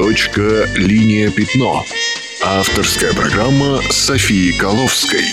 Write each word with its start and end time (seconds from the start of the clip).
Точка 0.00 0.68
«Линия 0.76 1.28
пятно». 1.28 1.84
Авторская 2.40 3.12
программа 3.14 3.80
Софии 3.90 4.56
Коловской. 4.56 5.24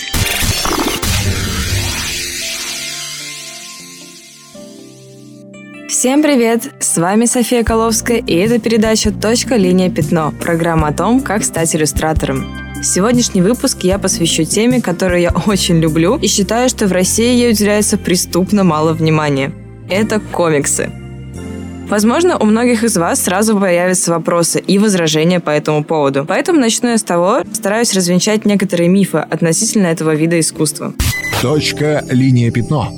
Всем 5.88 6.23
привет! 6.23 6.63
С 6.79 6.97
вами 6.97 7.25
София 7.25 7.63
Коловская, 7.63 8.17
и 8.17 8.33
это 8.33 8.57
передача 8.57 9.12
«Точка. 9.12 9.55
Линия. 9.55 9.91
Пятно»– 9.91 10.34
программа 10.41 10.88
о 10.88 10.93
том, 10.93 11.21
как 11.21 11.43
стать 11.43 11.75
иллюстратором. 11.75 12.47
Сегодняшний 12.82 13.43
выпуск 13.43 13.84
я 13.84 14.00
посвящу 14.00 14.45
теме, 14.45 14.82
которую 14.82 15.21
я 15.21 15.32
очень 15.45 15.79
люблю 15.79 16.18
и 16.18 16.25
считаю, 16.25 16.70
что 16.70 16.88
в 16.88 16.91
России 16.91 17.36
ей 17.36 17.52
уделяется 17.52 18.00
преступно 18.00 18.63
мало 18.63 18.93
внимания. 18.93 19.54
Это 19.91 20.20
комиксы. 20.20 21.05
Возможно, 21.89 22.38
у 22.38 22.45
многих 22.45 22.83
из 22.83 22.97
вас 22.97 23.23
сразу 23.23 23.57
появятся 23.59 24.11
вопросы 24.11 24.59
и 24.59 24.79
возражения 24.79 25.39
по 25.39 25.52
этому 25.52 25.84
поводу. 25.84 26.26
Поэтому 26.26 26.59
начну 26.59 26.89
я 26.89 26.98
с 26.98 27.03
того, 27.03 27.41
стараюсь 27.53 27.93
развенчать 27.93 28.45
некоторые 28.45 28.89
мифы 28.89 29.20
относительно 29.20 29.88
этого 29.88 30.16
вида 30.16 30.40
искусства. 30.40 30.93
Точка 31.41 32.03
«Линия. 32.09 32.52
Пятно» 32.52 32.91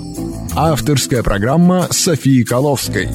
Авторская 0.55 1.22
программа 1.22 1.88
Софии 1.92 2.44
Коловской. 2.44 3.09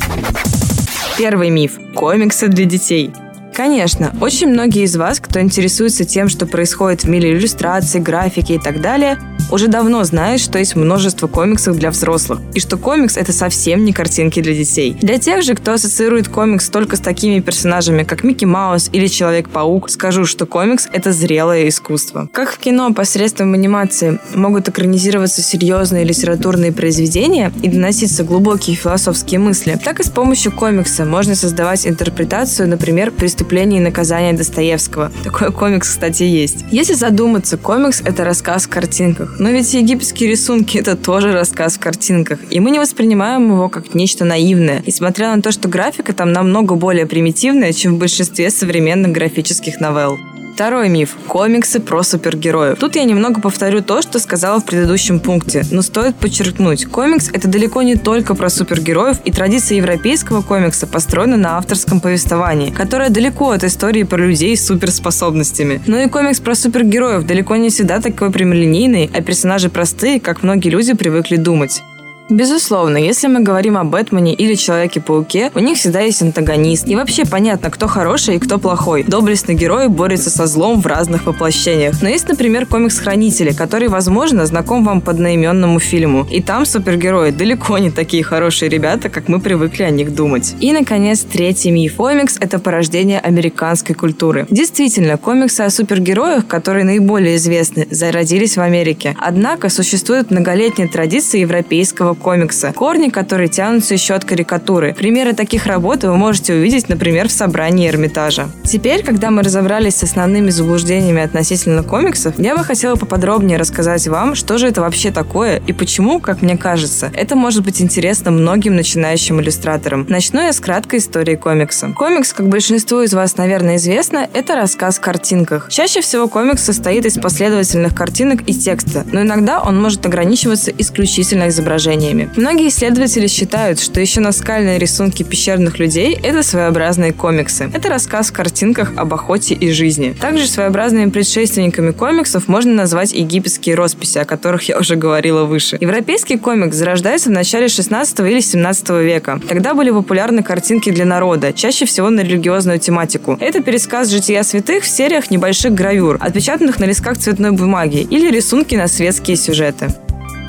Первый 1.19 1.51
миф. 1.51 1.73
Комиксы 1.95 2.47
для 2.47 2.67
детей. 2.67 3.11
Конечно, 3.53 4.15
очень 4.21 4.49
многие 4.49 4.85
из 4.85 4.97
вас, 4.97 5.21
кто 5.21 5.41
интересуется 5.41 6.05
тем, 6.05 6.29
что 6.29 6.47
происходит 6.47 7.05
в 7.05 7.09
мире 7.09 7.33
иллюстрации, 7.33 7.99
графики 7.99 8.53
и 8.53 8.59
так 8.59 8.81
далее, 8.81 9.19
уже 9.51 9.69
давно 9.69 10.05
знают, 10.05 10.41
что 10.41 10.59
есть 10.59 10.77
множество 10.77 11.27
комиксов 11.27 11.79
для 11.79 11.91
взрослых, 11.91 12.41
и 12.55 12.61
что 12.61 12.77
комикс— 12.77 13.17
это 13.19 13.33
совсем 13.33 13.85
не 13.85 13.93
картинки 13.93 14.41
для 14.41 14.55
детей. 14.55 14.97
Для 15.01 15.19
тех 15.19 15.43
же, 15.43 15.55
кто 15.55 15.73
ассоциирует 15.73 16.29
комикс 16.29 16.69
только 16.69 16.97
с 16.97 17.01
такими 17.01 17.41
персонажами, 17.41 18.03
как 18.03 18.25
Микки 18.25 18.45
Маус 18.45 18.91
или 18.93 19.07
Человек-паук, 19.07 19.91
скажу, 19.91 20.25
что 20.25 20.47
комикс— 20.47 20.89
это 20.93 21.13
зрелое 21.13 21.69
искусство. 21.69 22.29
Как 22.33 22.51
в 22.53 22.59
кино 22.59 22.93
посредством 22.93 23.55
анимации 23.55 24.19
могут 24.35 24.69
экранизироваться 24.69 25.43
серьезные 25.43 26.05
литературные 26.05 26.73
произведения 26.73 27.53
и 27.63 27.69
доноситься 27.69 28.25
глубокие 28.25 28.77
философские 28.77 29.41
мысли, 29.41 29.79
так 29.83 30.01
и 30.01 30.05
с 30.05 30.09
помощью 30.09 30.53
комикса 30.53 31.05
можно 31.05 31.35
создавать 31.35 31.87
интерпретацию, 31.87 32.69
например, 32.69 33.11
«Преступление 33.11 33.81
и 33.81 33.85
наказание» 33.85 34.33
Достоевского. 34.33 35.13
Такой 35.25 35.53
комикс, 35.53 35.89
кстати, 35.89 36.23
есть. 36.23 36.65
Если 36.71 36.95
задуматься, 36.95 37.57
комикс— 37.57 38.01
это 38.05 38.25
рассказ 38.25 38.65
в 38.65 38.69
картинках. 38.69 39.32
Но 39.39 39.51
ведь 39.51 39.73
египетские 39.75 40.31
рисунки— 40.31 40.79
это 40.79 40.97
тоже 40.97 41.33
рассказ 41.33 41.77
в 41.77 41.81
картинках. 41.81 42.39
И 42.51 42.61
мы 42.61 42.71
не 42.71 42.79
воспринимаем 42.79 43.51
его 43.51 43.69
как 43.69 43.95
нечто 43.95 44.25
наивное. 44.25 44.83
Несмотря 44.87 45.35
на 45.35 45.43
то, 45.43 45.53
что 45.53 45.69
графика 45.69 46.13
там 46.13 46.33
намного 46.33 46.75
более 46.75 47.07
примитивная, 47.07 47.73
чем 47.73 47.97
в 47.97 47.99
большинстве 47.99 48.51
современных 48.51 49.13
графических 49.13 49.81
новелл. 49.81 50.19
Второй 50.55 50.91
миф– 50.91 51.17
комиксы 51.29 51.81
про 51.81 52.03
супергероев. 52.03 52.79
Тут 52.79 52.97
я 52.97 53.05
немного 53.05 53.41
повторю 53.41 53.83
то, 53.83 54.03
что 54.03 54.19
сказала 54.19 54.61
в 54.61 54.67
предыдущем 54.67 55.19
пункте, 55.19 55.65
но 55.71 55.81
стоит 55.81 56.15
подчеркнуть, 56.17 56.85
комикс– 56.85 57.31
это 57.33 57.49
далеко 57.49 57.81
не 57.81 57.97
только 57.97 58.35
про 58.35 58.51
супергероев, 58.51 59.17
и 59.25 59.33
традиция 59.33 59.79
европейского 59.79 60.43
комикса 60.43 60.87
построена 60.87 61.39
на 61.39 61.57
авторском 61.57 62.01
повествовании, 62.01 62.71
которое 62.71 63.09
далеко 63.09 63.51
от 63.51 63.65
истории 63.65 64.03
про 64.03 64.19
людей 64.19 64.55
с 64.55 64.67
суперспособностями. 64.67 65.81
Но 65.87 65.99
и 65.99 66.09
комикс 66.09 66.39
про 66.39 66.55
супергероев 66.55 67.25
далеко 67.25 67.57
не 67.57 67.71
всегда 67.71 68.01
такой 68.01 68.31
прямолинейный, 68.31 69.11
а 69.13 69.23
персонажи 69.23 69.71
простые, 69.71 70.21
как 70.21 70.43
многие 70.43 70.69
люди 70.69 70.93
привыкли 70.93 71.37
думать. 71.37 71.83
Безусловно, 72.29 72.97
если 72.97 73.27
мы 73.27 73.41
говорим 73.41 73.77
о 73.77 73.85
Бэтмене 73.85 74.35
или 74.35 74.55
Человеке-пауке, 74.55 75.51
у 75.55 75.59
них 75.59 75.77
всегда 75.77 76.01
есть 76.01 76.23
антагонист. 76.23 76.89
И 76.89 76.97
вообще 76.97 77.25
понятно, 77.27 77.71
кто 77.71 77.87
хороший 77.87 78.37
и 78.37 78.39
кто 78.39 78.59
плохой. 78.59 79.03
Доблестный 79.03 79.55
герой 79.55 79.89
борется 79.89 80.31
со 80.31 80.47
злом 80.47 80.81
в 80.81 80.87
разных 80.87 81.27
воплощениях. 81.27 82.01
Но 82.01 82.09
есть, 82.09 82.29
например, 82.29 82.67
комикс 82.67 82.99
«Хранители», 82.99 83.53
который, 83.53 83.89
возможно, 83.89 84.47
знаком 84.47 84.85
вам 84.85 85.01
по 85.01 85.11
одноименному 85.11 85.79
фильму. 85.79 86.27
И 86.31 86.41
там 86.41 86.65
супергерои 86.65 87.33
далеко 87.33 87.79
не 87.79 87.91
такие 87.91 88.23
хорошие 88.23 88.69
ребята, 88.69 89.09
как 89.09 89.29
мы 89.29 89.41
привыкли 89.41 89.83
о 89.83 89.91
них 89.91 90.15
думать. 90.15 90.55
И, 90.61 90.73
наконец, 90.73 91.21
третий 91.21 91.71
миф. 91.71 91.97
Комикс— 91.97 92.39
это 92.41 92.59
порождение 92.59 93.21
американской 93.21 93.95
культуры. 93.95 94.47
Действительно, 94.49 95.19
комиксы 95.19 95.61
о 95.61 95.71
супергероях, 95.71 96.47
которые 96.47 96.85
наиболее 96.85 97.37
известны, 97.37 97.87
зародились 97.91 98.57
в 98.57 98.61
Америке. 98.61 99.17
Однако 99.19 99.69
существует 99.69 100.31
многолетняя 100.31 100.89
традиция 100.89 101.43
европейского 101.43 102.12
комикса, 102.15 102.73
корни 102.73 103.09
которые 103.09 103.49
тянутся 103.49 103.95
еще 103.95 104.15
от 104.15 104.25
карикатуры. 104.25 104.95
Примеры 104.95 105.33
таких 105.33 105.67
работ 105.67 106.05
вы 106.05 106.17
можете 106.17 106.55
увидеть, 106.55 106.89
например, 106.89 107.29
в 107.29 107.33
собрании 107.33 107.89
Эрмитажа. 107.89 108.49
Теперь, 108.65 109.03
когда 109.03 109.31
мы 109.31 109.43
разобрались 109.43 109.97
с 109.97 110.03
основными 110.03 110.51
заблуждениями 110.51 111.23
относительно 111.23 111.83
комиксов, 111.83 112.39
я 112.39 112.57
бы 112.57 112.65
хотела 112.65 112.97
поподробнее 112.97 113.59
рассказать 113.59 114.07
вам, 114.09 114.35
что 114.35 114.59
же 114.59 114.69
это 114.69 114.81
вообще 114.81 115.11
такое 115.11 115.63
и 115.67 115.73
почему, 115.73 116.21
как 116.21 116.43
мне 116.43 116.57
кажется, 116.57 117.11
это 117.15 117.37
может 117.37 117.65
быть 117.65 117.81
интересно 117.81 118.31
многим 118.31 118.77
начинающим 118.77 119.41
иллюстраторам. 119.41 120.07
Начну 120.09 120.43
я 120.43 120.53
с 120.53 120.61
краткой 120.61 120.99
истории 120.99 121.37
комикса. 121.37 121.93
Комикс, 121.97 122.33
как 122.33 122.49
большинству 122.49 123.01
из 123.03 123.15
вас, 123.15 123.37
наверное, 123.37 123.77
известно, 123.77 124.29
это 124.33 124.55
рассказ 124.55 124.99
в 124.99 125.01
картинках. 125.01 125.69
Чаще 125.71 126.01
всего 126.01 126.29
комикс 126.29 126.63
состоит 126.63 127.07
из 127.07 127.19
последовательных 127.19 127.95
картинок 127.95 128.41
и 128.47 128.55
текста, 128.55 129.05
но 129.13 129.23
иногда 129.23 129.61
он 129.61 129.81
может 129.81 130.05
ограничиваться 130.07 130.71
исключительно 130.77 131.49
изображениями 131.49 132.02
изображениями. 132.03 132.31
Многие 132.37 132.69
исследователи 132.69 133.27
считают, 133.27 133.81
что 133.81 134.01
еще 134.01 134.21
наскальные 134.21 134.79
рисунки 134.79 135.23
пещерных 135.23 135.79
людей– 135.79 136.19
это 136.23 136.43
своеобразные 136.43 137.13
комиксы. 137.13 137.71
Это 137.73 137.89
рассказ 137.89 138.31
в 138.31 138.33
картинках 138.33 138.93
об 138.97 139.15
охоте 139.15 139.55
и 139.55 139.71
жизни. 139.71 140.15
Также 140.21 140.47
своеобразными 140.47 141.11
предшественниками 141.11 141.93
комиксов 141.93 142.49
можно 142.49 142.73
назвать 142.73 143.13
египетские 143.13 143.75
росписи, 143.75 144.19
о 144.19 144.25
которых 144.25 144.69
я 144.69 144.79
уже 144.79 144.97
говорила 144.97 145.45
выше. 145.45 145.79
Европейский 145.81 146.37
комикс 146.37 146.77
зарождается 146.77 147.29
в 147.29 147.33
начале 147.33 147.69
16 147.69 148.21
или 148.21 148.41
17 148.41 148.91
века. 148.91 149.41
Тогда 149.49 149.75
были 149.75 149.91
популярны 149.91 150.43
картинки 150.43 150.91
для 150.91 151.05
народа, 151.05 151.53
чаще 151.53 151.85
всего 151.85 152.11
на 152.11 152.21
религиозную 152.21 152.79
тематику. 152.79 153.37
Это 153.41 153.63
пересказ 153.63 154.09
жития 154.09 154.43
святых 154.43 154.85
в 154.85 154.89
сериях 154.89 155.31
небольших 155.31 155.73
гравюр, 155.73 156.19
отпечатанных 156.21 156.79
на 156.79 156.85
листках 156.85 157.19
цветной 157.19 157.53
бумаги 157.53 158.07
или 158.11 158.31
рисунки 158.31 158.75
на 158.75 158.89
светские 158.89 159.37
сюжеты. 159.37 159.89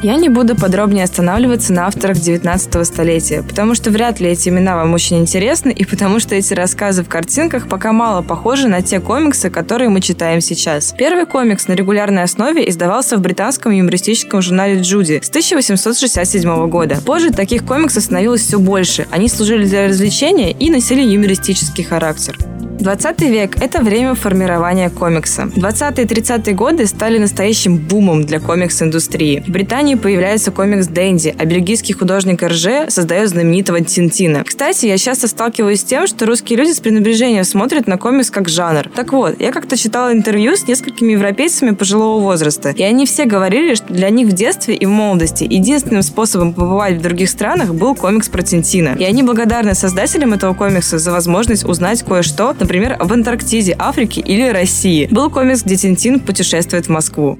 Я 0.04 0.18
не 0.18 0.28
буду 0.28 0.54
подробнее 0.58 1.06
останавливаться 1.06 1.72
на 1.72 1.88
авторах 1.88 2.18
19 2.18 2.86
столетия, 2.86 3.42
потому 3.42 3.74
что 3.74 3.90
вряд 3.90 4.20
ли 4.20 4.28
эти 4.28 4.50
имена 4.50 4.76
вам 4.76 4.94
очень 4.94 5.20
интересны, 5.20 5.70
и 5.70 5.86
потому 5.86 6.20
что 6.20 6.36
эти 6.36 6.54
рассказы 6.54 7.04
в 7.04 7.08
картинках 7.08 7.70
пока 7.70 7.94
мало 7.94 8.22
похожи 8.22 8.68
на 8.68 8.82
те 8.82 9.00
комиксы, 9.00 9.50
которые 9.50 9.90
мы 9.90 10.02
читаем 10.02 10.42
сейчас. 10.42 10.94
Первый 10.98 11.26
комикс 11.26 11.70
на 11.70 11.74
регулярной 11.74 12.24
основе 12.24 12.70
издавался 12.70 13.16
в 13.16 13.22
британском 13.22 13.72
юмористическом 13.72 14.42
журнале 14.42 14.82
«Джуди» 14.82 15.22
с 15.24 15.30
1867 15.30 16.68
года. 16.68 17.00
Позже 17.06 17.32
таких 17.32 17.66
комиксов 17.66 18.04
становилось 18.04 18.42
все 18.42 18.60
больше. 18.60 19.08
Они 19.10 19.30
служили 19.30 19.64
для 19.64 19.88
развлечения 19.88 20.52
и 20.52 20.70
носили 20.70 21.02
юмористический 21.02 21.86
характер. 21.86 22.38
20 22.84 23.22
век– 23.22 23.56
это 23.62 23.82
время 23.82 24.14
формирования 24.14 24.90
комикса. 24.90 25.44
20-е 25.44 26.04
и 26.04 26.06
30-е 26.06 26.54
годы 26.54 26.86
стали 26.86 27.18
настоящим 27.18 27.78
бумом 27.78 28.26
для 28.26 28.42
комикс-индустрии. 28.42 29.42
В 29.48 29.50
Британии 29.50 29.96
появляется 29.96 30.52
комикс 30.52 30.88
Дэнди, 30.88 31.34
а 31.40 31.46
бельгийский 31.46 31.96
художник 31.96 32.44
Эрже 32.44 32.88
создает 32.90 33.30
знаменитого 33.30 33.80
Тинтина. 33.80 34.44
Кстати, 34.44 34.86
я 34.88 34.98
часто 34.98 35.30
сталкиваюсь 35.30 35.80
с 35.80 35.86
тем, 35.86 36.08
что 36.08 36.26
русские 36.26 36.60
люди 36.60 36.74
с 36.74 36.82
пренебрежением 36.82 37.46
смотрят 37.46 37.88
на 37.88 37.98
комикс 37.98 38.30
как 38.30 38.50
жанр. 38.50 38.90
Так 38.94 39.14
вот, 39.14 39.40
я 39.40 39.54
как-то 39.54 39.78
читала 39.78 40.12
интервью 40.12 40.58
с 40.58 40.68
несколькими 40.68 41.14
европейцами 41.14 41.72
пожилого 41.72 42.20
возраста, 42.20 42.72
и 42.72 42.84
они 42.84 43.06
все 43.06 43.24
говорили, 43.24 43.76
что 43.76 43.94
для 43.94 44.10
них 44.10 44.28
в 44.28 44.34
детстве 44.34 44.76
и 44.76 44.86
в 44.86 44.90
молодости 44.90 45.46
единственным 45.46 46.02
способом 46.02 46.54
побывать 46.54 46.98
в 46.98 47.02
других 47.02 47.30
странах 47.30 47.74
был 47.74 47.96
комикс 47.96 48.28
про 48.28 48.42
Тинтина. 48.42 48.98
И 49.00 49.06
они 49.06 49.24
благодарны 49.24 49.74
создателям 49.74 50.34
этого 50.34 50.54
комикса 50.54 51.00
за 51.00 51.14
возможность 51.14 51.64
узнать 51.64 52.04
кое-что, 52.04 52.54
например, 52.60 52.73
например, 52.74 52.98
в 53.00 53.14
Антарктиде, 53.14 53.76
Африке 53.78 54.20
или 54.22 54.50
России. 54.50 55.08
Был 55.12 55.30
комикс, 55.30 55.64
где 55.64 55.76
Тинтин 55.76 56.20
путешествует 56.20 56.88
в 56.88 56.90
Москву. 56.90 57.38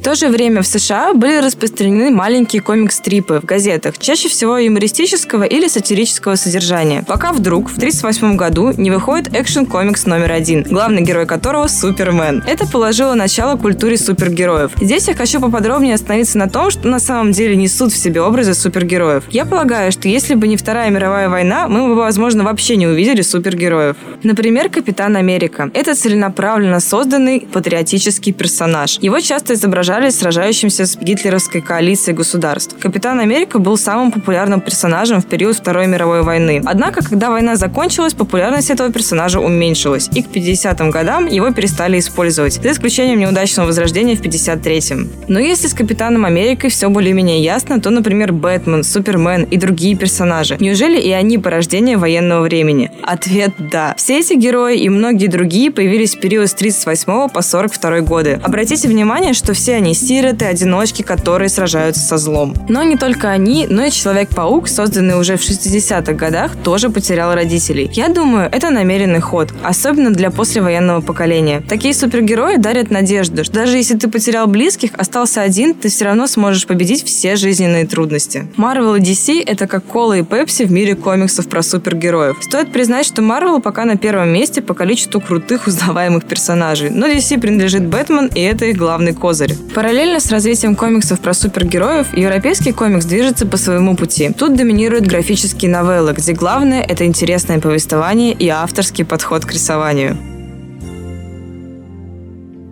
В 0.00 0.02
то 0.02 0.14
же 0.14 0.28
время 0.28 0.62
в 0.62 0.66
США 0.66 1.12
были 1.12 1.44
распространены 1.44 2.10
маленькие 2.10 2.62
комик-стрипы 2.62 3.38
в 3.38 3.44
газетах, 3.44 3.98
чаще 3.98 4.30
всего 4.30 4.56
юмористического 4.56 5.42
или 5.42 5.68
сатирического 5.68 6.36
содержания, 6.36 7.04
пока 7.06 7.34
вдруг 7.34 7.68
в 7.68 7.76
1938 7.76 8.36
году 8.38 8.72
не 8.78 8.90
выходит 8.90 9.34
экшен-комикс 9.34 10.06
номер 10.06 10.32
один, 10.32 10.62
главный 10.62 11.02
герой 11.02 11.26
которого– 11.26 11.66
Супермен. 11.68 12.42
Это 12.46 12.66
положило 12.66 13.12
начало 13.12 13.58
культуре 13.58 13.98
супергероев. 13.98 14.72
Здесь 14.80 15.06
я 15.06 15.14
хочу 15.14 15.38
поподробнее 15.38 15.96
остановиться 15.96 16.38
на 16.38 16.48
том, 16.48 16.70
что 16.70 16.88
на 16.88 16.98
самом 16.98 17.32
деле 17.32 17.54
несут 17.54 17.92
в 17.92 17.98
себе 17.98 18.22
образы 18.22 18.54
супергероев. 18.54 19.24
Я 19.28 19.44
полагаю, 19.44 19.92
что 19.92 20.08
если 20.08 20.34
бы 20.34 20.48
не 20.48 20.56
Вторая 20.56 20.88
мировая 20.88 21.28
война, 21.28 21.68
мы 21.68 21.88
бы, 21.88 21.94
возможно, 21.94 22.42
вообще 22.42 22.76
не 22.76 22.86
увидели 22.86 23.20
супергероев. 23.20 23.96
Например, 24.22 24.70
Капитан 24.70 25.14
Америка. 25.16 25.70
Это 25.74 25.94
целенаправленно 25.94 26.80
созданный 26.80 27.40
патриотический 27.52 28.32
персонаж. 28.32 28.98
Его 29.02 29.20
часто 29.20 29.52
изображают 29.52 29.89
изображали 29.90 30.10
сражающимся 30.10 30.86
с 30.86 30.96
гитлеровской 30.96 31.60
коалицией 31.60 32.16
государств. 32.16 32.76
Капитан 32.78 33.18
Америка 33.18 33.58
был 33.58 33.76
самым 33.76 34.12
популярным 34.12 34.60
персонажем 34.60 35.20
в 35.20 35.26
период 35.26 35.56
Второй 35.56 35.86
мировой 35.88 36.22
войны. 36.22 36.62
Однако, 36.64 37.02
когда 37.02 37.30
война 37.30 37.56
закончилась, 37.56 38.14
популярность 38.14 38.70
этого 38.70 38.92
персонажа 38.92 39.40
уменьшилась, 39.40 40.08
и 40.14 40.22
к 40.22 40.28
50-м 40.28 40.90
годам 40.90 41.26
его 41.26 41.50
перестали 41.52 41.98
использовать, 41.98 42.62
за 42.62 42.70
исключением 42.70 43.18
неудачного 43.18 43.66
возрождения 43.66 44.14
в 44.14 44.20
53-м. 44.20 45.10
Но 45.28 45.40
если 45.40 45.66
с 45.66 45.74
Капитаном 45.74 46.24
Америкой 46.24 46.70
все 46.70 46.88
более-менее 46.88 47.42
ясно, 47.42 47.80
то, 47.80 47.90
например, 47.90 48.32
Бэтмен, 48.32 48.84
Супермен 48.84 49.42
и 49.42 49.56
другие 49.56 49.96
персонажи. 49.96 50.56
Неужели 50.60 51.00
и 51.00 51.10
они 51.10 51.38
порождение 51.38 51.96
военного 51.96 52.42
времени? 52.42 52.92
Ответ– 53.02 53.50
да. 53.58 53.94
Все 53.96 54.20
эти 54.20 54.34
герои 54.34 54.78
и 54.78 54.88
многие 54.88 55.26
другие 55.26 55.72
появились 55.72 56.14
в 56.14 56.20
период 56.20 56.48
с 56.48 56.54
38 56.54 57.28
по 57.28 57.42
42 57.42 58.00
годы. 58.00 58.40
Обратите 58.42 58.86
внимание, 58.86 59.32
что 59.32 59.52
все 59.52 59.79
они 59.80 59.94
сироты, 59.94 60.44
одиночки, 60.44 61.02
которые 61.02 61.48
сражаются 61.48 62.02
со 62.02 62.18
злом. 62.18 62.54
Но 62.68 62.82
не 62.82 62.96
только 62.96 63.30
они, 63.30 63.66
но 63.68 63.84
и 63.84 63.90
Человек-паук, 63.90 64.68
созданный 64.68 65.18
уже 65.18 65.36
в 65.36 65.42
60-х 65.42 66.12
годах, 66.14 66.56
тоже 66.62 66.90
потерял 66.90 67.34
родителей. 67.34 67.90
Я 67.92 68.08
думаю, 68.08 68.48
это 68.50 68.70
намеренный 68.70 69.20
ход, 69.20 69.52
особенно 69.62 70.10
для 70.10 70.30
послевоенного 70.30 71.00
поколения. 71.00 71.62
Такие 71.68 71.92
супергерои 71.92 72.56
дарят 72.56 72.90
надежду, 72.90 73.44
что 73.44 73.52
даже 73.52 73.76
если 73.76 73.96
ты 73.96 74.08
потерял 74.08 74.46
близких, 74.46 74.92
остался 74.96 75.42
один, 75.42 75.74
ты 75.74 75.88
все 75.88 76.06
равно 76.06 76.26
сможешь 76.26 76.66
победить 76.66 77.04
все 77.04 77.36
жизненные 77.36 77.86
трудности. 77.86 78.46
Marvel 78.56 78.98
и 78.98 79.00
DC— 79.00 79.42
это 79.46 79.66
как 79.66 79.84
кола 79.84 80.18
и 80.18 80.22
пепси 80.22 80.64
в 80.64 80.72
мире 80.72 80.94
комиксов 80.94 81.48
про 81.48 81.62
супергероев. 81.62 82.38
Стоит 82.40 82.72
признать, 82.72 83.06
что 83.06 83.22
Marvel 83.22 83.60
пока 83.60 83.84
на 83.84 83.96
первом 83.96 84.30
месте 84.30 84.62
по 84.62 84.74
количеству 84.74 85.20
крутых 85.20 85.66
узнаваемых 85.66 86.24
персонажей, 86.24 86.90
но 86.90 87.06
DC 87.06 87.40
принадлежит 87.40 87.86
Бэтмен, 87.86 88.30
и 88.34 88.40
это 88.40 88.66
их 88.66 88.76
главный 88.76 89.12
козырь. 89.12 89.54
Параллельно 89.74 90.18
с 90.18 90.30
развитием 90.32 90.74
комиксов 90.74 91.20
про 91.20 91.32
супергероев, 91.32 92.16
европейский 92.16 92.72
комикс 92.72 93.04
движется 93.04 93.46
по 93.46 93.56
своему 93.56 93.96
пути. 93.96 94.30
Тут 94.36 94.56
доминируют 94.56 95.06
графические 95.06 95.70
новеллы, 95.70 96.12
где 96.12 96.32
главное— 96.32 96.82
это 96.88 97.06
интересное 97.06 97.60
повествование 97.60 98.32
и 98.32 98.48
авторский 98.48 99.04
подход 99.04 99.44
к 99.44 99.52
рисованию. 99.52 100.18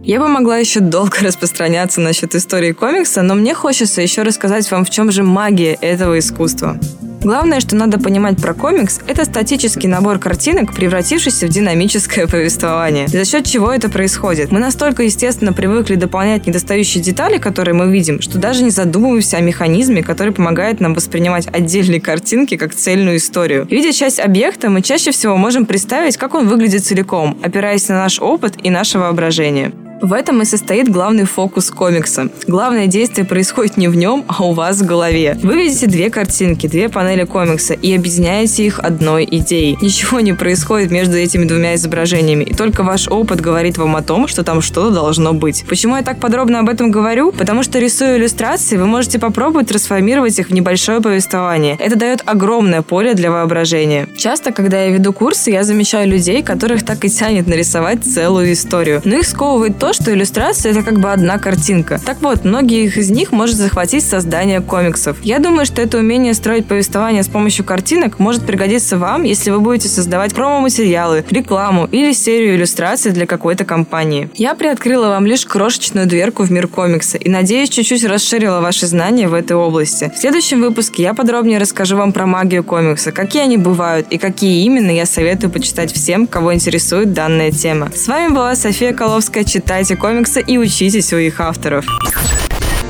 Я 0.03 0.19
бы 0.19 0.27
могла 0.27 0.57
еще 0.59 0.81
долго 0.81 1.19
распространяться 1.23 2.01
насчет 2.01 2.35
истории 2.35 2.73
комикса, 2.73 3.23
но 3.23 3.37
мне 3.37 3.55
хочется 3.55 4.03
еще 4.03 4.23
рассказать 4.23 4.69
вам, 4.71 4.85
в 4.85 4.91
чем 4.91 5.13
же 5.13 5.23
магия 5.23 5.75
этого 5.75 6.19
искусства. 6.19 6.81
Главное, 7.23 7.59
что 7.59 7.75
надо 7.75 7.99
понимать 7.99 8.41
про 8.41 8.55
комикс, 8.55 9.01
это 9.09 9.25
статический 9.25 9.89
набор 9.89 10.19
картинок, 10.19 10.73
превратившийся 10.73 11.47
в 11.47 11.49
динамическое 11.49 12.27
повествование. 12.27 13.09
За 13.09 13.25
счет 13.25 13.45
чего 13.45 13.73
это 13.73 13.91
происходит? 13.91 14.53
Мы 14.53 14.61
настолько, 14.61 15.03
естественно, 15.03 15.53
привыкли 15.53 15.97
дополнять 15.97 16.47
недостающие 16.47 17.03
детали, 17.03 17.39
которые 17.39 17.75
мы 17.75 17.91
видим, 17.91 18.21
что 18.21 18.39
даже 18.39 18.63
не 18.63 18.71
задумываемся 18.71 19.39
о 19.39 19.41
механизме, 19.41 20.03
который 20.03 20.33
помогает 20.33 20.81
нам 20.81 20.95
воспринимать 20.95 21.49
отдельные 21.53 22.01
картинки 22.01 22.57
как 22.57 22.75
цельную 22.75 23.17
историю. 23.17 23.67
Видя 23.69 23.93
часть 23.93 24.21
объекта, 24.21 24.71
мы 24.71 24.81
чаще 24.81 25.11
всего 25.11 25.37
можем 25.37 25.67
представить, 25.67 26.17
как 26.17 26.35
он 26.35 26.47
выглядит 26.47 26.85
целиком, 26.85 27.37
опираясь 27.43 27.89
на 27.89 27.97
наш 27.97 28.21
опыт 28.21 28.55
и 28.63 28.71
наше 28.71 28.99
воображение. 28.99 29.73
В 30.01 30.13
этом 30.13 30.41
и 30.43 30.45
состоит 30.45 30.89
главный 30.89 31.25
фокус 31.25 31.71
комикса. 31.71 32.29
Главное 32.47 32.87
действие 32.87 33.27
происходит 33.27 33.77
не 33.77 33.89
в 33.89 33.97
нем, 33.97 34.25
а 34.29 34.45
у 34.45 34.53
вас 34.53 34.79
в 34.79 34.87
голове. 34.87 35.37
Вы 35.43 35.57
видите 35.57 35.89
две 35.89 36.09
картинки, 36.09 36.69
две 36.69 36.89
панели 36.89 37.25
комикса 37.25 37.75
и 37.75 37.95
объединяете 37.95 38.65
их 38.65 38.79
одной 38.79 39.27
идеей. 39.29 39.77
Ничего 39.83 40.21
не 40.21 40.35
происходит 40.35 40.93
между 40.93 41.17
этими 41.17 41.45
двумя 41.47 41.75
изображениями, 41.75 42.45
и 42.45 42.55
только 42.55 42.85
ваш 42.85 43.09
опыт 43.09 43.41
говорит 43.41 43.77
вам 43.77 43.97
о 43.97 44.03
том, 44.03 44.29
что 44.29 44.45
там 44.45 44.61
что-то 44.61 44.91
должно 44.91 45.33
быть. 45.33 45.65
Почему 45.69 45.97
я 45.97 46.03
так 46.03 46.21
подробно 46.21 46.61
об 46.61 46.69
этом 46.69 46.93
говорю? 46.93 47.33
Потому 47.33 47.65
что 47.65 47.81
рисуя 47.81 48.17
иллюстрации, 48.17 48.77
вы 48.77 48.87
можете 48.87 49.19
попробовать 49.19 49.69
трансформировать 49.69 50.39
их 50.39 50.49
в 50.49 50.55
небольшое 50.55 51.01
повествование. 51.01 51.77
Это 51.81 51.97
дает 51.97 52.23
огромное 52.25 52.83
поле 52.83 53.15
для 53.15 53.33
воображения. 53.33 54.09
Часто, 54.17 54.53
когда 54.53 54.81
я 54.85 54.91
веду 54.91 55.13
курсы, 55.13 55.51
я 55.51 55.65
замечаю 55.65 56.09
людей, 56.09 56.45
которых 56.45 56.85
так 56.85 57.05
и 57.05 57.11
тянет 57.11 57.49
нарисовать 57.49 58.05
целую 58.05 58.53
историю. 58.53 59.03
Но 59.05 59.17
их 59.17 59.27
сковывает 59.27 59.79
то, 59.79 59.88
то, 59.89 59.95
что 59.95 60.13
иллюстрация— 60.13 60.73
это 60.73 60.83
как 60.83 61.01
бы 61.01 61.11
одна 61.11 61.39
картинка. 61.39 61.99
Так 62.05 62.21
вот, 62.21 62.45
многих 62.45 62.99
из 62.99 63.09
них 63.09 63.33
может 63.33 63.57
захватить 63.57 64.05
создание 64.05 64.61
комиксов. 64.61 65.17
Я 65.23 65.39
думаю, 65.39 65.65
что 65.65 65.81
это 65.81 65.97
умение 65.97 66.35
строить 66.35 66.67
повествование 66.67 67.23
с 67.23 67.29
помощью 67.29 67.65
картинок 67.65 68.19
может 68.19 68.45
пригодиться 68.45 68.99
вам, 68.99 69.23
если 69.23 69.51
вы 69.51 69.61
будете 69.61 69.89
создавать 69.89 70.35
промо-материалы, 70.35 71.25
рекламу 71.31 71.89
или 71.91 72.13
серию 72.13 72.57
иллюстраций 72.57 73.13
для 73.13 73.25
какой-то 73.25 73.65
компании. 73.65 74.29
Я 74.35 74.55
приоткрыла 74.55 75.09
вам 75.09 75.25
лишь 75.25 75.47
крошечную 75.47 76.07
дверку 76.07 76.43
в 76.43 76.53
мир 76.53 76.69
комикса 76.69 77.17
и, 77.17 77.31
надеюсь, 77.31 77.71
чуть-чуть 77.71 78.05
расширила 78.05 78.61
ваши 78.61 78.87
знания 78.87 79.27
в 79.27 79.33
этой 79.33 79.57
области. 79.57 80.13
В 80.15 80.19
следующем 80.19 80.61
выпуске 80.61 81.05
я 81.05 81.15
подробнее 81.15 81.59
расскажу 81.59 81.97
вам 81.97 82.13
про 82.13 82.27
магию 82.27 82.63
комикса, 82.63 83.11
какие 83.11 83.45
они 83.45 83.57
бывают 83.57 84.09
и 84.11 84.19
какие 84.19 84.67
именно 84.67 84.91
я 84.91 85.07
советую 85.07 85.51
почитать 85.51 85.91
всем, 85.95 86.27
кого 86.27 86.53
интересует 86.53 87.15
данная 87.15 87.51
тема. 87.51 87.91
С 87.97 88.07
вами 88.07 88.35
была 88.35 88.55
София 88.55 88.93
Коловская, 88.93 89.45
читатель 89.45 89.78
читайте 89.79 89.95
комиксы 89.95 90.41
и 90.41 90.59
учитесь 90.59 91.13
у 91.13 91.19
их 91.19 91.39
авторов. 91.39 91.87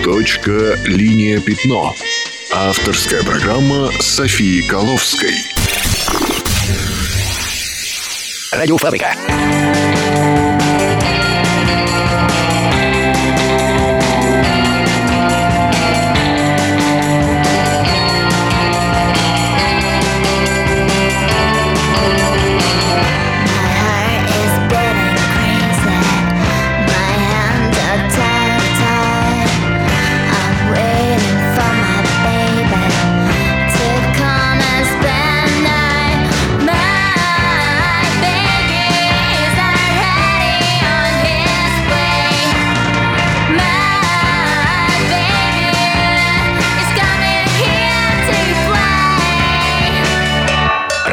Точка, 0.02 0.74
линия, 0.86 1.38
пятно. 1.38 1.94
Авторская 2.50 3.22
программа 3.22 3.90
Софии 4.00 4.66
Коловской. 4.66 5.34
Радиофабрика. 8.52 9.14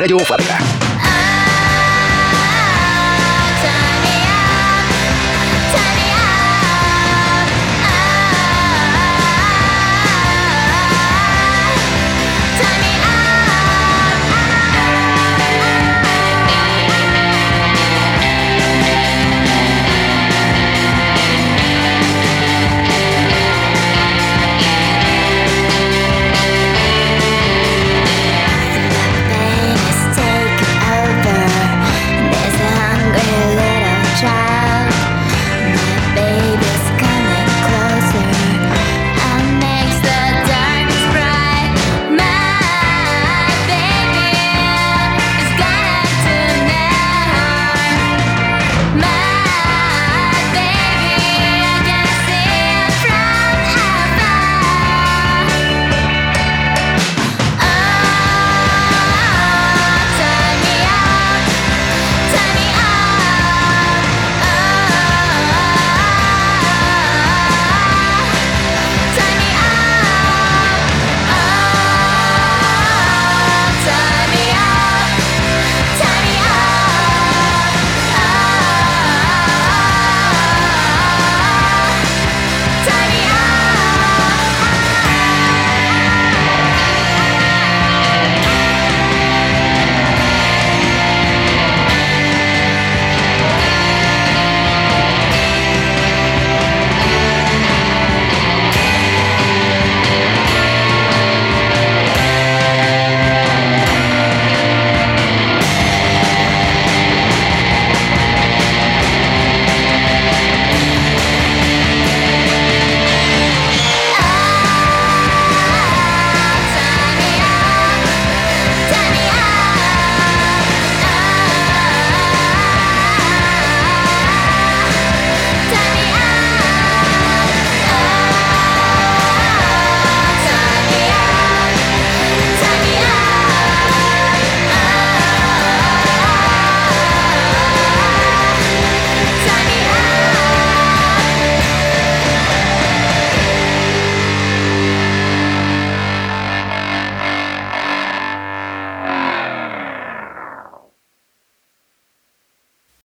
Радиофабрика. 0.05 0.74